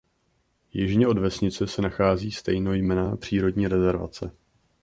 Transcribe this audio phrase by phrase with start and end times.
[0.73, 4.31] Jižně od vesnice se nachází stejnojmenná přírodní rezervace.